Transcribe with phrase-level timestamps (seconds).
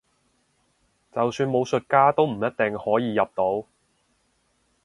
[1.13, 3.67] 就算武術家都唔一定可以入到